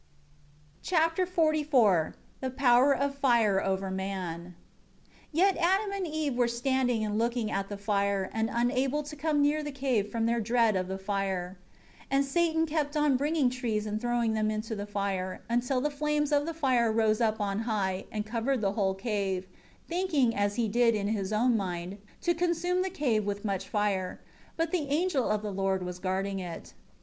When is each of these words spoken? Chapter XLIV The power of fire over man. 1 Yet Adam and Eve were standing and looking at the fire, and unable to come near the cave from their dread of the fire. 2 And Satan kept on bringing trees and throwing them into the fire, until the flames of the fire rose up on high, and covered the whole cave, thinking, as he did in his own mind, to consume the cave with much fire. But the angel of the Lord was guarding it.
Chapter 0.81 1.27
XLIV 1.27 2.13
The 2.39 2.49
power 2.49 2.91
of 2.91 3.13
fire 3.13 3.61
over 3.63 3.91
man. 3.91 4.55
1 5.31 5.31
Yet 5.31 5.57
Adam 5.57 5.91
and 5.91 6.07
Eve 6.07 6.33
were 6.33 6.47
standing 6.47 7.05
and 7.05 7.19
looking 7.19 7.51
at 7.51 7.69
the 7.69 7.77
fire, 7.77 8.27
and 8.33 8.49
unable 8.51 9.03
to 9.03 9.15
come 9.15 9.43
near 9.43 9.61
the 9.61 9.71
cave 9.71 10.09
from 10.11 10.25
their 10.25 10.39
dread 10.41 10.75
of 10.75 10.87
the 10.87 10.97
fire. 10.97 11.59
2 12.09 12.15
And 12.15 12.25
Satan 12.25 12.65
kept 12.65 12.97
on 12.97 13.15
bringing 13.15 13.51
trees 13.51 13.85
and 13.85 14.01
throwing 14.01 14.33
them 14.33 14.49
into 14.49 14.75
the 14.75 14.87
fire, 14.87 15.43
until 15.47 15.79
the 15.79 15.91
flames 15.91 16.31
of 16.31 16.47
the 16.47 16.53
fire 16.55 16.91
rose 16.91 17.21
up 17.21 17.39
on 17.39 17.59
high, 17.59 18.05
and 18.11 18.25
covered 18.25 18.61
the 18.61 18.71
whole 18.71 18.95
cave, 18.95 19.45
thinking, 19.87 20.35
as 20.35 20.55
he 20.55 20.67
did 20.67 20.95
in 20.95 21.09
his 21.09 21.31
own 21.31 21.55
mind, 21.55 21.99
to 22.21 22.33
consume 22.33 22.81
the 22.81 22.89
cave 22.89 23.23
with 23.23 23.45
much 23.45 23.69
fire. 23.69 24.19
But 24.57 24.71
the 24.71 24.87
angel 24.87 25.29
of 25.29 25.43
the 25.43 25.53
Lord 25.53 25.83
was 25.83 25.99
guarding 25.99 26.39
it. 26.39 26.73